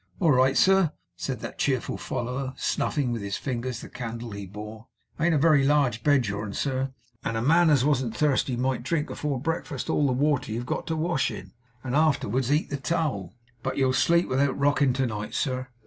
'All 0.19 0.31
right, 0.31 0.57
sir,' 0.57 0.93
said 1.15 1.41
that 1.41 1.59
cheerful 1.59 1.95
follower, 1.95 2.55
snuffing 2.57 3.11
with 3.11 3.21
his 3.21 3.37
fingers 3.37 3.81
the 3.81 3.87
candle 3.87 4.31
he 4.31 4.47
bore. 4.47 4.87
'It 5.19 5.25
ain't 5.25 5.35
a 5.35 5.37
very 5.37 5.63
large 5.63 6.01
bed, 6.03 6.25
your'n, 6.25 6.53
sir; 6.53 6.91
and 7.23 7.37
a 7.37 7.41
man 7.43 7.69
as 7.69 7.85
wasn't 7.85 8.17
thirsty 8.17 8.57
might 8.57 8.81
drink, 8.81 9.11
afore 9.11 9.39
breakfast, 9.39 9.91
all 9.91 10.07
the 10.07 10.13
water 10.13 10.51
you've 10.51 10.65
got 10.65 10.87
to 10.87 10.95
wash 10.95 11.29
in, 11.29 11.53
and 11.83 11.95
afterwards 11.95 12.51
eat 12.51 12.71
the 12.71 12.77
towel. 12.77 13.35
But 13.61 13.77
you'll 13.77 13.93
sleep 13.93 14.27
without 14.27 14.57
rocking 14.57 14.93
to 14.93 15.05
night, 15.05 15.35
sir. 15.35 15.67